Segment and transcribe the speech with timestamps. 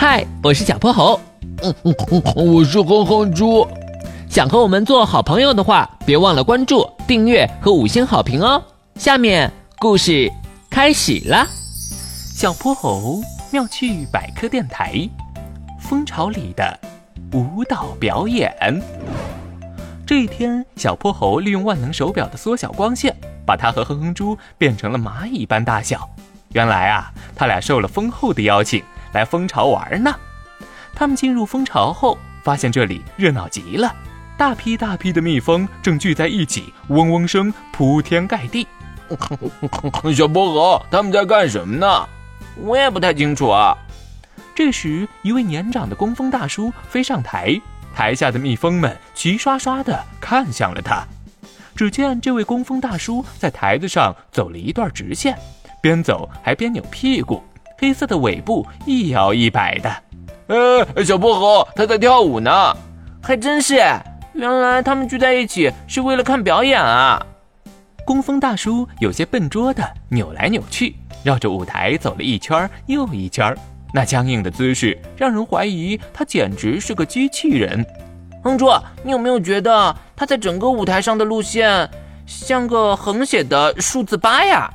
[0.00, 1.20] 嗨，我是小泼猴。
[1.62, 3.68] 嗯嗯嗯，我是哼哼猪。
[4.30, 8.62] 想和我们做好朋友的话，别忘了关注、订阅和五星好评哦。
[8.94, 10.32] 下面故事
[10.70, 11.46] 开始了。
[12.34, 15.06] 小泼猴妙趣百科电台，
[15.78, 16.80] 蜂巢里的
[17.34, 18.50] 舞蹈表演。
[20.06, 23.14] 这一天，小泼猴利用万能手表的缩小光线，
[23.44, 26.08] 把它和哼哼猪变成了蚂蚁般大小。
[26.52, 28.82] 原来啊，他俩受了蜂后的邀请。
[29.12, 30.14] 来蜂巢玩呢，
[30.94, 33.94] 他们进入蜂巢后，发现这里热闹极了，
[34.36, 38.66] 大批大批的蜜蜂正聚在一起，嗡嗡声铺天盖地。
[40.14, 42.08] 小薄荷，他们在干什么呢？
[42.56, 43.76] 我也不太清楚啊。
[44.54, 47.60] 这时，一位年长的工蜂大叔飞上台，
[47.94, 51.02] 台下的蜜蜂们齐刷刷地看向了他。
[51.74, 55.36] 只见这位工蜂大叔在台子上走了一段直线，
[55.80, 57.42] 边走还边扭屁股。
[57.80, 59.90] 黑色的尾部一摇一摆的，
[60.48, 62.76] 呃，小薄荷它在跳舞呢，
[63.22, 63.80] 还真是。
[64.34, 67.24] 原来他们聚在一起是为了看表演啊！
[68.04, 73.56] 工蜂大叔有些笨拙的扭来扭去，绕着舞台走了一圈又一圈，
[73.94, 77.84] 那僵硬的姿势让人怀疑他简直是个机器人。
[78.44, 78.70] 哼猪，
[79.02, 81.88] 你有没有觉得他在整个舞台上的路线
[82.26, 84.70] 像个横写的数字八呀？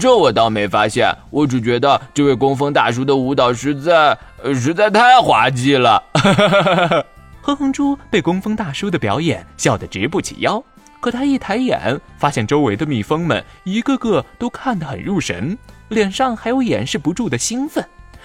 [0.00, 4.18] 这我倒没发现，我只觉得这位工蜂大叔的舞蹈实在，
[4.54, 6.02] 实在太滑稽了。
[7.40, 10.62] 哼哼猪被工蜂大叔的表演笑得直不起腰，
[11.00, 15.56] 可他一抬眼，发现周围的蜜蜂们一个个都看得很入神，
[15.88, 17.82] 脸上还有掩饰不住的兴奋，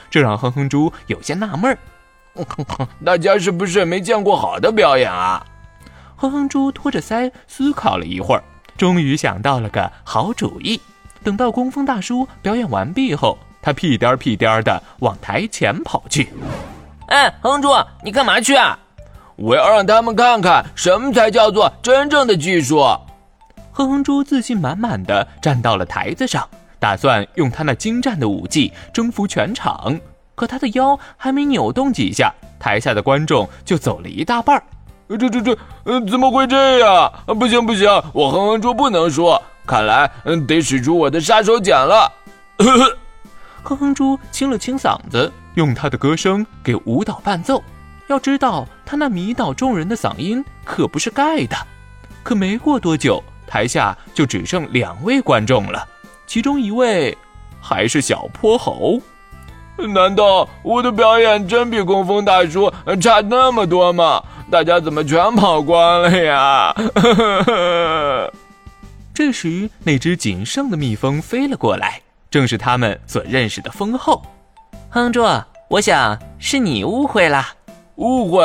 [0.09, 1.77] 这让哼哼猪有些纳闷儿。
[3.05, 5.45] 大家是不是没见过好的表演啊？
[6.15, 8.43] 哼哼猪托着腮思考了一会儿，
[8.75, 10.81] 终于想到了个好主意。
[11.23, 16.29] 等到工蜂大叔表演完毕后，他屁颠儿屁颠儿的往台前跑去。
[17.07, 17.69] 哎，哼猪，
[18.03, 18.77] 你干嘛去啊？
[19.35, 22.79] 我要让他们看看什么才叫做真正的技术。
[23.71, 26.47] 哼哼猪自信满满的站到了台子上，
[26.77, 29.99] 打算用他那精湛的舞技征服全场。
[30.35, 34.63] 可他的腰还没扭动几下，台下的观众就走了一大半儿。
[35.09, 37.11] 这这这，呃，怎么会这样？
[37.25, 39.35] 不行不行，我哼哼猪不能输。
[39.65, 42.11] 看来，嗯，得使出我的杀手锏了。
[43.63, 47.63] 哼哼猪清了清嗓子，用他的歌声给舞蹈伴奏。
[48.07, 51.55] 要知道，他那迷倒众人的嗓音可不是盖的。
[52.21, 55.87] 可没过多久，台下就只剩两位观众了，
[56.27, 57.17] 其中一位
[57.61, 59.01] 还是小泼猴。
[59.77, 62.71] 难道我的表演真比工蜂大叔
[63.01, 64.21] 差那么多吗？
[64.51, 66.75] 大家怎么全跑光了呀？
[69.13, 72.01] 这时，那只仅剩的蜜蜂飞了过来，
[72.31, 74.23] 正是他们所认识的蜂后。
[74.89, 75.23] 哼猪，
[75.69, 77.45] 我想是你误会了。
[77.97, 78.43] 误会？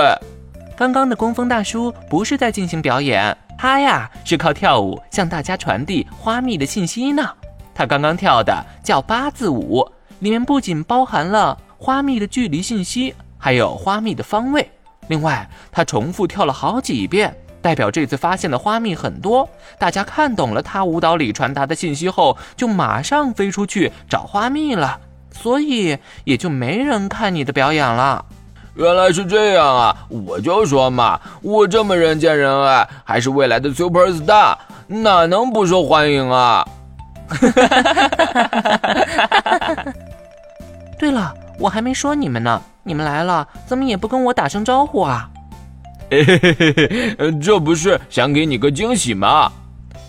[0.76, 7.26] 刚刚的工蜂大叔不是在进行表演，他呀是靠跳舞向大家传递花蜜的信息呢。
[7.74, 14.70] 他刚刚跳的叫八字舞，里面不仅包含了花蜜的距离信息，还有花蜜的方位。
[15.08, 17.34] 另外，他重复跳了好几遍。
[17.60, 19.48] 代表这次发现的花蜜很多，
[19.78, 24.98] 大家看懂了他舞蹈里传达的信息后，就马上飞出去找花蜜了，
[25.32, 28.24] 所以也就没人看你的表演了。
[28.74, 30.06] 原来是这样啊！
[30.08, 36.64] 我就说嘛，我这么人见人爱，还是未来的 super star，哪能不受欢迎啊？
[40.96, 45.28] 对了，我还没说你们呢，你们来了，怎么也不跟我打声招呼啊？
[46.10, 49.52] 嘿嘿嘿嘿，这不是想给你个惊喜吗？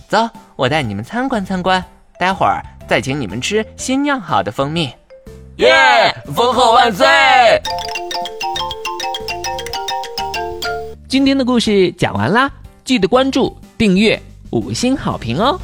[0.08, 1.84] 走，我带你们参观参观，
[2.18, 4.90] 待会儿再请你们吃新酿好的蜂蜜。
[5.58, 6.16] 耶！
[6.34, 7.06] 蜂后万岁！
[11.10, 12.50] 今天的故事讲完啦，
[12.86, 14.18] 记得关注、订阅、
[14.52, 15.60] 五星好评哦。